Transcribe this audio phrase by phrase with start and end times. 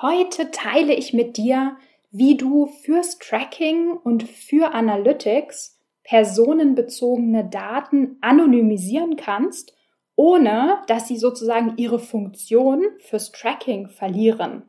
[0.00, 1.76] Heute teile ich mit dir,
[2.12, 9.74] wie du fürs Tracking und für Analytics personenbezogene Daten anonymisieren kannst,
[10.14, 14.62] ohne dass sie sozusagen ihre Funktion fürs Tracking verlieren.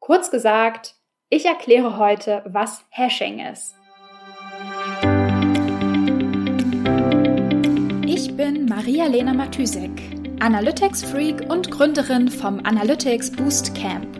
[0.00, 0.96] Kurz gesagt,
[1.28, 3.76] ich erkläre heute, was Hashing ist.
[8.04, 9.92] Ich bin Maria-Lena Matysek,
[10.40, 14.19] Analytics-Freak und Gründerin vom Analytics Boost Camp.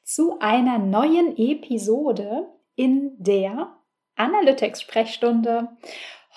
[0.13, 3.77] zu einer neuen Episode in der
[4.17, 5.69] Analytics-Sprechstunde.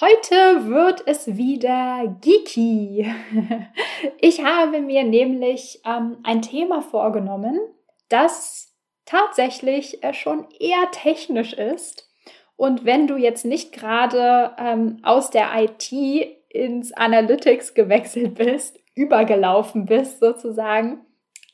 [0.00, 3.12] Heute wird es wieder geeky.
[4.20, 7.58] Ich habe mir nämlich ähm, ein Thema vorgenommen,
[8.08, 8.72] das
[9.06, 12.10] tatsächlich äh, schon eher technisch ist.
[12.56, 15.90] Und wenn du jetzt nicht gerade ähm, aus der IT
[16.48, 21.04] ins Analytics gewechselt bist, übergelaufen bist sozusagen,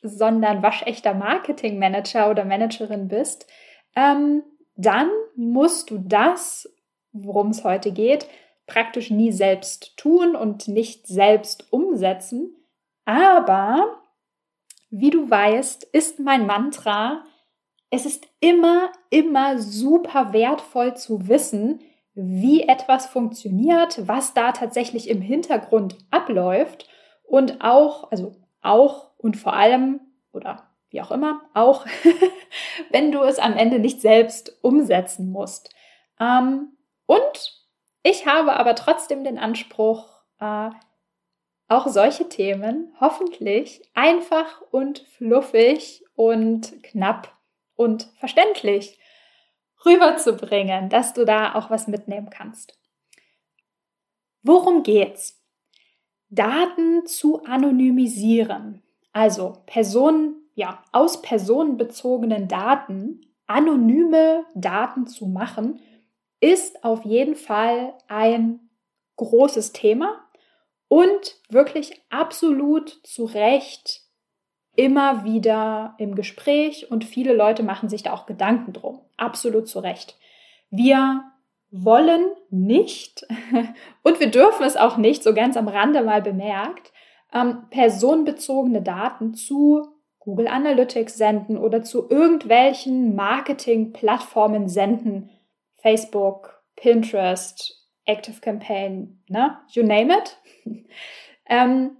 [0.02, 3.46] sondern waschechter Marketingmanager oder Managerin bist,
[3.96, 4.42] ähm,
[4.76, 6.72] dann musst du das,
[7.12, 8.26] worum es heute geht,
[8.66, 12.56] praktisch nie selbst tun und nicht selbst umsetzen.
[13.04, 14.00] Aber,
[14.90, 17.24] wie du weißt, ist mein Mantra,
[17.90, 21.80] es ist immer, immer super wertvoll zu wissen,
[22.14, 26.88] wie etwas funktioniert, was da tatsächlich im Hintergrund abläuft
[27.24, 30.00] und auch, also auch und vor allem
[30.32, 31.86] oder wie auch immer, auch
[32.90, 35.74] wenn du es am Ende nicht selbst umsetzen musst.
[36.18, 36.76] Ähm,
[37.06, 37.60] und
[38.02, 40.08] ich habe aber trotzdem den Anspruch,
[40.40, 40.70] äh,
[41.68, 47.32] auch solche Themen hoffentlich einfach und fluffig und knapp
[47.76, 48.98] und verständlich
[49.86, 52.76] rüberzubringen, dass du da auch was mitnehmen kannst.
[54.42, 55.40] Worum geht's?
[56.28, 58.82] Daten zu anonymisieren,
[59.12, 65.80] also Personen, ja, aus personenbezogenen Daten anonyme Daten zu machen,
[66.40, 68.60] ist auf jeden Fall ein
[69.16, 70.24] großes Thema
[70.88, 74.02] und wirklich absolut zu Recht
[74.76, 79.00] immer wieder im Gespräch und viele Leute machen sich da auch Gedanken drum.
[79.16, 80.16] Absolut zu Recht.
[80.70, 81.24] Wir
[81.70, 83.26] wollen nicht
[84.02, 86.92] und wir dürfen es auch nicht, so ganz am Rande mal bemerkt,
[87.32, 89.86] ähm, personenbezogene Daten zu
[90.18, 95.30] Google Analytics senden oder zu irgendwelchen Marketing-Plattformen senden.
[95.78, 99.58] Facebook, Pinterest, Active Campaign, ne?
[99.70, 100.38] You name it.
[101.46, 101.96] ähm,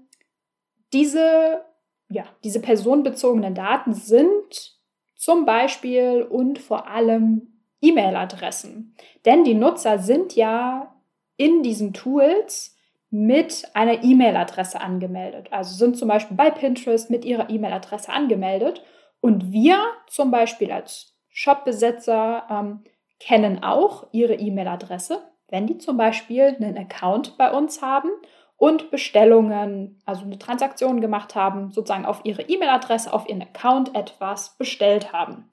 [0.93, 1.65] diese,
[2.09, 4.79] ja, diese personenbezogenen Daten sind
[5.17, 8.95] zum Beispiel und vor allem E-Mail-Adressen.
[9.25, 10.95] Denn die Nutzer sind ja
[11.37, 12.77] in diesen Tools
[13.11, 15.53] mit einer E-Mail-Adresse angemeldet.
[15.53, 18.83] Also sind zum Beispiel bei Pinterest mit ihrer E-Mail-Adresse angemeldet.
[19.21, 22.85] Und wir zum Beispiel als Shopbesitzer ähm,
[23.19, 28.11] kennen auch ihre E-Mail-Adresse, wenn die zum Beispiel einen Account bei uns haben
[28.57, 34.57] und Bestellungen, also eine Transaktion gemacht haben, sozusagen auf ihre E-Mail-Adresse, auf ihren Account etwas
[34.57, 35.51] bestellt haben.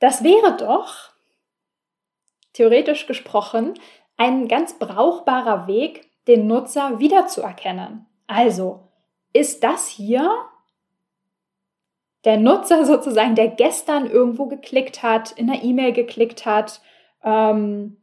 [0.00, 1.10] Das wäre doch,
[2.52, 3.74] theoretisch gesprochen,
[4.16, 8.06] ein ganz brauchbarer Weg, den Nutzer wiederzuerkennen.
[8.26, 8.88] Also,
[9.32, 10.30] ist das hier
[12.24, 16.80] der Nutzer sozusagen, der gestern irgendwo geklickt hat, in einer E-Mail geklickt hat,
[17.24, 17.98] ähm,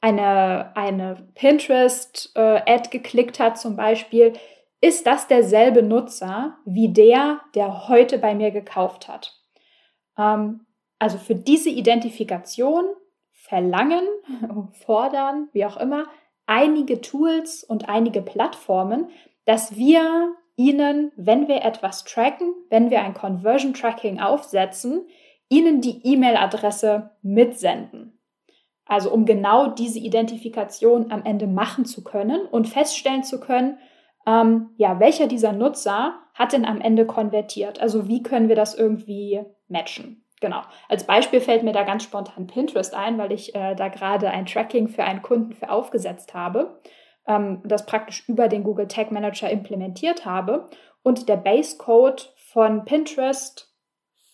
[0.00, 4.34] eine, eine Pinterest-Ad äh, geklickt hat zum Beispiel,
[4.82, 9.32] ist das derselbe Nutzer wie der, der heute bei mir gekauft hat?
[10.18, 10.66] Ähm,
[10.98, 12.84] also für diese Identifikation
[13.32, 14.06] verlangen,
[14.84, 16.04] fordern, wie auch immer,
[16.46, 19.10] einige Tools und einige Plattformen,
[19.44, 25.06] dass wir ihnen, wenn wir etwas tracken, wenn wir ein Conversion Tracking aufsetzen,
[25.48, 28.18] ihnen die E-Mail-Adresse mitsenden.
[28.86, 33.78] Also um genau diese Identifikation am Ende machen zu können und feststellen zu können,
[34.26, 37.80] ähm, ja, welcher dieser Nutzer hat denn am Ende konvertiert?
[37.80, 40.23] Also wie können wir das irgendwie matchen?
[40.44, 40.60] Genau.
[40.90, 44.44] Als Beispiel fällt mir da ganz spontan Pinterest ein, weil ich äh, da gerade ein
[44.44, 46.82] Tracking für einen Kunden für aufgesetzt habe,
[47.26, 50.68] ähm, das praktisch über den Google Tag Manager implementiert habe
[51.02, 53.74] und der Base Code von Pinterest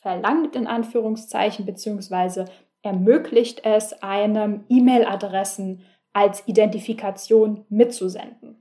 [0.00, 2.46] verlangt in Anführungszeichen beziehungsweise
[2.82, 8.60] ermöglicht es einem E-Mail-Adressen als Identifikation mitzusenden.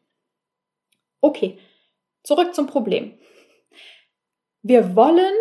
[1.19, 1.57] Okay,
[2.21, 3.17] zurück zum Problem.
[4.61, 5.33] Wir wollen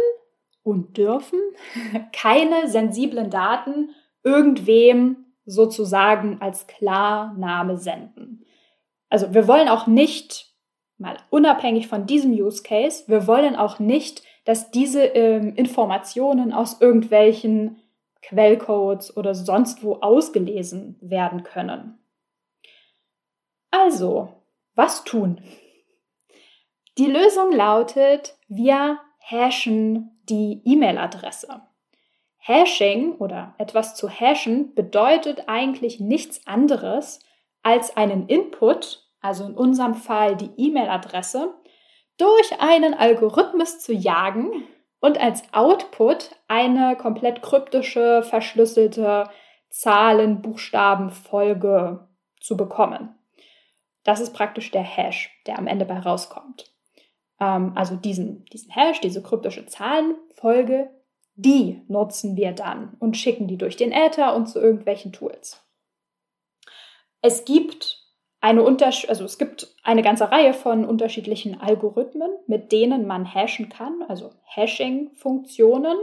[0.69, 1.41] und dürfen
[2.12, 3.91] keine sensiblen Daten
[4.23, 8.44] irgendwem sozusagen als Klarname senden.
[9.09, 10.53] Also wir wollen auch nicht,
[10.99, 16.81] mal unabhängig von diesem Use Case, wir wollen auch nicht, dass diese ähm, Informationen aus
[16.81, 17.79] irgendwelchen
[18.23, 21.99] Quellcodes oder sonst wo ausgelesen werden können.
[23.70, 24.43] Also,
[24.75, 25.41] was tun?
[26.99, 31.62] Die Lösung lautet, wir hashen die E-Mail-Adresse.
[32.38, 37.20] Hashing oder etwas zu hashen bedeutet eigentlich nichts anderes,
[37.62, 41.54] als einen Input, also in unserem Fall die E-Mail-Adresse,
[42.16, 44.64] durch einen Algorithmus zu jagen
[45.00, 49.28] und als Output eine komplett kryptische, verschlüsselte
[49.70, 52.08] Zahlen-Buchstaben-Folge
[52.40, 53.14] zu bekommen.
[54.04, 56.72] Das ist praktisch der Hash, der am Ende bei rauskommt.
[57.40, 60.90] Ähm, also diesen, diesen Hash, diese kryptische Zahlenfolge,
[61.35, 65.64] die nutzen wir dann und schicken die durch den Äther und zu irgendwelchen Tools.
[67.23, 68.05] Es gibt
[68.40, 74.02] eine also es gibt eine ganze Reihe von unterschiedlichen Algorithmen, mit denen man hashen kann,
[74.08, 75.96] also Hashing-Funktionen.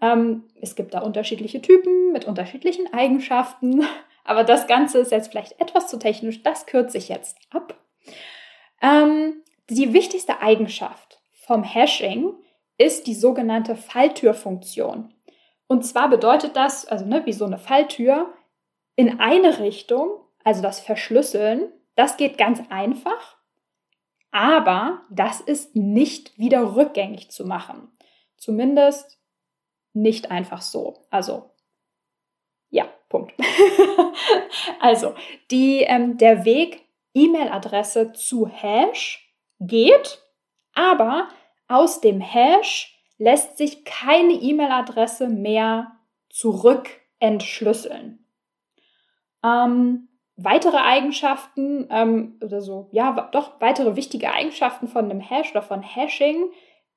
[0.00, 3.84] Ähm, es gibt da unterschiedliche Typen mit unterschiedlichen Eigenschaften,
[4.24, 7.74] aber das Ganze ist jetzt vielleicht etwas zu technisch, das kürze ich jetzt ab.
[8.82, 12.34] Ähm, die wichtigste Eigenschaft vom Hashing
[12.78, 15.14] ist die sogenannte Falltürfunktion.
[15.66, 18.32] Und zwar bedeutet das, also ne, wie so eine Falltür,
[18.96, 23.38] in eine Richtung also das Verschlüsseln, das geht ganz einfach,
[24.30, 27.90] aber das ist nicht wieder rückgängig zu machen.
[28.36, 29.20] Zumindest
[29.92, 31.04] nicht einfach so.
[31.10, 31.50] Also,
[32.70, 33.34] ja, Punkt.
[34.80, 35.14] also,
[35.50, 39.21] die, ähm, der Weg E-Mail-Adresse zu Hash
[39.66, 40.22] geht,
[40.74, 41.28] aber
[41.68, 45.92] aus dem Hash lässt sich keine E-Mail-Adresse mehr
[46.28, 46.88] zurück
[47.18, 48.26] entschlüsseln.
[49.44, 55.62] Ähm, weitere Eigenschaften ähm, oder so, ja, doch weitere wichtige Eigenschaften von einem Hash oder
[55.62, 56.50] von Hashing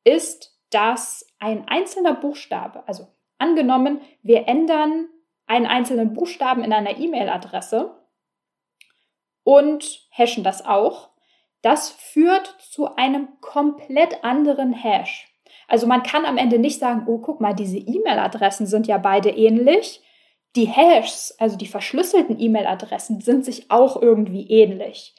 [0.04, 3.08] ist, dass ein einzelner Buchstabe, also
[3.38, 5.08] angenommen, wir ändern
[5.48, 7.96] einen einzelnen Buchstaben in einer E-Mail-Adresse
[9.44, 11.15] und hashen das auch,
[11.66, 15.28] das führt zu einem komplett anderen Hash.
[15.68, 19.32] Also man kann am Ende nicht sagen, oh, guck mal, diese E-Mail-Adressen sind ja beide
[19.32, 20.04] ähnlich.
[20.56, 25.16] Die Hashs, also die verschlüsselten E-Mail-Adressen, sind sich auch irgendwie ähnlich.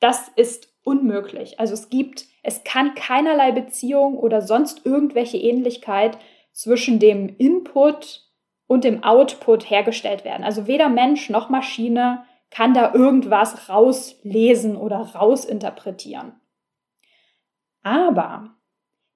[0.00, 1.60] Das ist unmöglich.
[1.60, 6.18] Also es gibt, es kann keinerlei Beziehung oder sonst irgendwelche Ähnlichkeit
[6.50, 8.28] zwischen dem Input
[8.66, 10.42] und dem Output hergestellt werden.
[10.42, 16.40] Also weder Mensch noch Maschine kann da irgendwas rauslesen oder rausinterpretieren.
[17.82, 18.54] Aber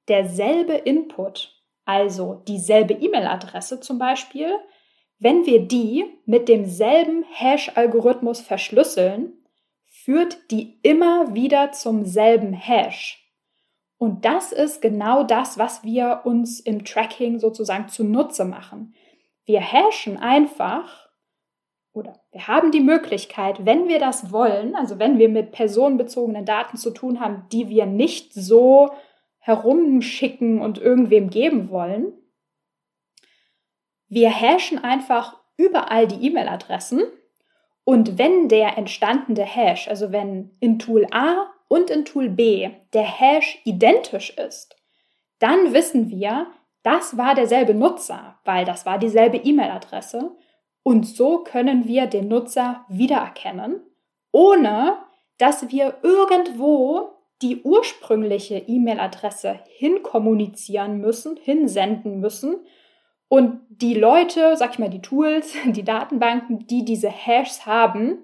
[0.09, 1.55] derselbe Input,
[1.85, 4.59] also dieselbe E-Mail-Adresse zum Beispiel,
[5.19, 9.33] wenn wir die mit demselben Hash-Algorithmus verschlüsseln,
[9.85, 13.23] führt die immer wieder zum selben Hash.
[13.99, 18.94] Und das ist genau das, was wir uns im Tracking sozusagen zunutze machen.
[19.44, 21.05] Wir hashen einfach
[21.97, 26.76] oder wir haben die Möglichkeit, wenn wir das wollen, also wenn wir mit personenbezogenen Daten
[26.76, 28.91] zu tun haben, die wir nicht so
[29.38, 32.12] herumschicken und irgendwem geben wollen,
[34.09, 37.03] wir hashen einfach überall die E-Mail-Adressen.
[37.85, 43.05] Und wenn der entstandene Hash, also wenn in Tool A und in Tool B der
[43.05, 44.76] Hash identisch ist,
[45.38, 46.49] dann wissen wir,
[46.83, 50.37] das war derselbe Nutzer, weil das war dieselbe E-Mail-Adresse
[50.87, 53.81] und so können wir den Nutzer wiedererkennen,
[54.31, 54.99] ohne
[55.37, 57.11] dass wir irgendwo
[57.43, 62.64] die ursprüngliche E-Mail-Adresse hinkommunizieren müssen, hinsenden müssen
[63.26, 68.19] und die Leute, sag ich mal, die Tools, die Datenbanken, die diese Hashs haben,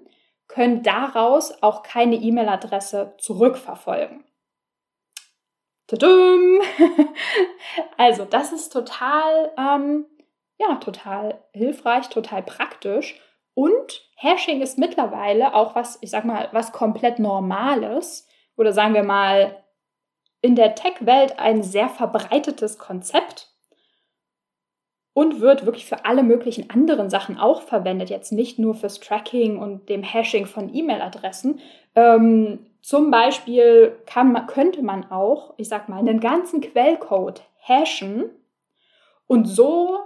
[0.47, 4.23] können daraus auch keine E-Mail-Adresse zurückverfolgen.
[5.87, 6.61] Tudum!
[7.97, 10.05] Also, das ist total, ähm,
[10.57, 13.19] ja, total hilfreich, total praktisch.
[13.53, 19.03] Und Hashing ist mittlerweile auch was, ich sag mal, was komplett Normales oder sagen wir
[19.03, 19.63] mal
[20.41, 23.53] in der Tech-Welt ein sehr verbreitetes Konzept
[25.13, 29.57] und wird wirklich für alle möglichen anderen Sachen auch verwendet, jetzt nicht nur fürs Tracking
[29.57, 31.59] und dem Hashing von E-Mail-Adressen.
[31.95, 38.31] Ähm, zum Beispiel kann, könnte man auch, ich sag mal, einen ganzen Quellcode hashen
[39.27, 39.99] und so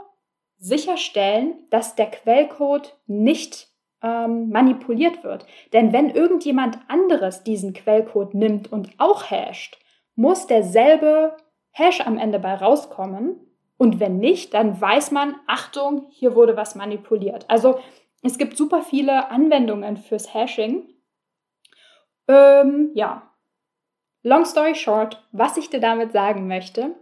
[0.67, 3.67] sicherstellen, dass der Quellcode nicht
[4.01, 5.45] ähm, manipuliert wird.
[5.73, 9.79] Denn wenn irgendjemand anderes diesen Quellcode nimmt und auch hasht,
[10.15, 11.37] muss derselbe
[11.71, 13.39] Hash am Ende bei rauskommen.
[13.77, 17.45] Und wenn nicht, dann weiß man, Achtung, hier wurde was manipuliert.
[17.47, 17.79] Also
[18.23, 20.89] es gibt super viele Anwendungen fürs Hashing.
[22.27, 23.31] Ähm, ja,
[24.23, 26.95] long story short, was ich dir damit sagen möchte,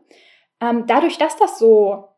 [0.61, 2.09] ähm, dadurch, dass das so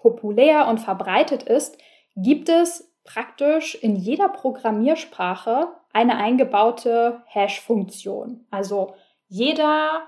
[0.00, 1.78] populär und verbreitet ist,
[2.16, 8.46] gibt es praktisch in jeder Programmiersprache eine eingebaute Hash-Funktion.
[8.50, 8.94] Also
[9.28, 10.02] jeder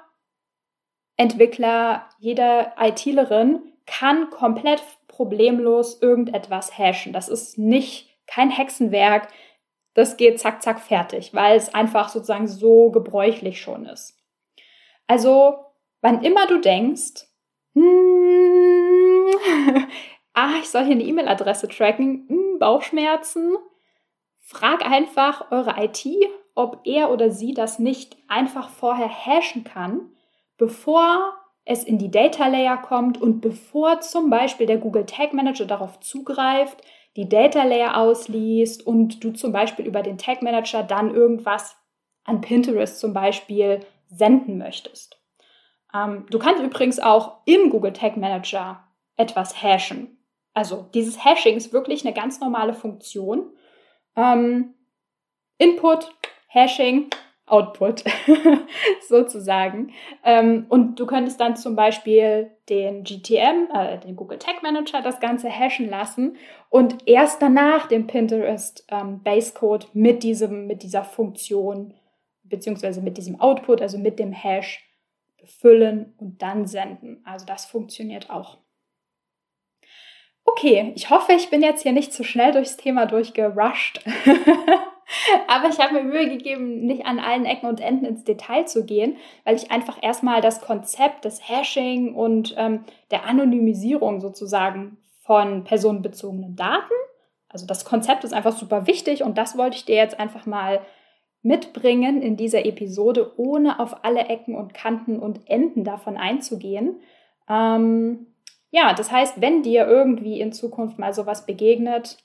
[1.16, 7.12] Entwickler, jede ITlerin kann komplett problemlos irgendetwas hashen.
[7.12, 9.28] Das ist nicht kein Hexenwerk.
[9.94, 14.18] Das geht zack, zack, fertig, weil es einfach sozusagen so gebräuchlich schon ist.
[15.06, 15.56] Also,
[16.00, 17.26] wann immer du denkst,
[17.74, 18.81] hm,
[20.34, 23.56] ah, ich soll hier eine E-Mail-Adresse tracken, hm, Bauchschmerzen,
[24.38, 26.06] frag einfach eure IT,
[26.54, 30.10] ob er oder sie das nicht einfach vorher hashen kann,
[30.58, 31.34] bevor
[31.64, 36.00] es in die Data Layer kommt und bevor zum Beispiel der Google Tag Manager darauf
[36.00, 36.82] zugreift,
[37.16, 41.76] die Data Layer ausliest und du zum Beispiel über den Tag Manager dann irgendwas
[42.24, 45.20] an Pinterest zum Beispiel senden möchtest.
[45.94, 48.82] Ähm, du kannst übrigens auch im Google Tag Manager
[49.16, 50.18] etwas hashen.
[50.54, 53.50] Also dieses Hashing ist wirklich eine ganz normale Funktion.
[54.16, 54.74] Ähm,
[55.58, 56.12] Input,
[56.48, 57.10] Hashing,
[57.46, 58.04] Output
[59.08, 59.92] sozusagen.
[60.24, 65.20] Ähm, und du könntest dann zum Beispiel den GTM, äh, den Google Tag Manager, das
[65.20, 66.36] Ganze hashen lassen
[66.70, 71.94] und erst danach den Pinterest ähm, Basecode mit diesem, mit dieser Funktion
[72.44, 74.88] beziehungsweise mit diesem Output, also mit dem Hash
[75.38, 77.22] befüllen und dann senden.
[77.24, 78.58] Also das funktioniert auch.
[80.52, 84.04] Okay, ich hoffe, ich bin jetzt hier nicht zu schnell durchs Thema durchgerusht.
[85.48, 88.84] Aber ich habe mir Mühe gegeben, nicht an allen Ecken und Enden ins Detail zu
[88.84, 95.64] gehen, weil ich einfach erstmal das Konzept des Hashing und ähm, der Anonymisierung sozusagen von
[95.64, 96.94] personenbezogenen Daten,
[97.52, 100.80] also das Konzept ist einfach super wichtig und das wollte ich dir jetzt einfach mal
[101.42, 107.00] mitbringen in dieser Episode, ohne auf alle Ecken und Kanten und Enden davon einzugehen.
[107.48, 108.26] Ähm,
[108.72, 112.16] ja, das heißt, wenn dir irgendwie in Zukunft mal sowas begegnet,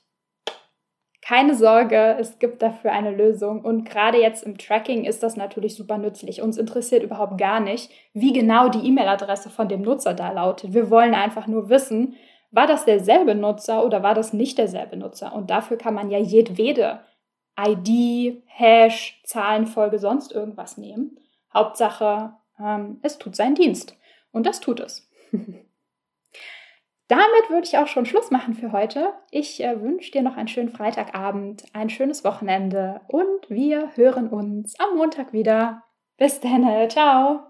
[1.20, 3.60] keine Sorge, es gibt dafür eine Lösung.
[3.62, 6.40] Und gerade jetzt im Tracking ist das natürlich super nützlich.
[6.40, 10.72] Uns interessiert überhaupt gar nicht, wie genau die E-Mail-Adresse von dem Nutzer da lautet.
[10.72, 12.16] Wir wollen einfach nur wissen,
[12.50, 15.34] war das derselbe Nutzer oder war das nicht derselbe Nutzer?
[15.34, 17.00] Und dafür kann man ja jedwede
[17.60, 21.18] ID, Hash, Zahlenfolge, sonst irgendwas nehmen.
[21.52, 23.98] Hauptsache, ähm, es tut seinen Dienst.
[24.32, 25.10] Und das tut es.
[27.08, 29.14] Damit würde ich auch schon Schluss machen für heute.
[29.30, 34.78] Ich äh, wünsche dir noch einen schönen Freitagabend, ein schönes Wochenende und wir hören uns
[34.78, 35.84] am Montag wieder.
[36.18, 37.40] Bis dann, ciao.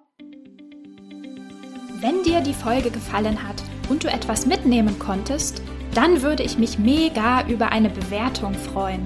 [2.01, 3.57] Wenn dir die Folge gefallen hat
[3.89, 5.61] und du etwas mitnehmen konntest,
[5.93, 9.03] dann würde ich mich mega über eine Bewertung freuen.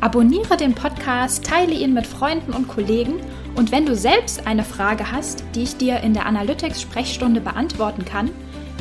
[0.00, 3.20] Abonniere den Podcast, teile ihn mit Freunden und Kollegen
[3.56, 8.30] und wenn du selbst eine Frage hast, die ich dir in der Analytics-Sprechstunde beantworten kann,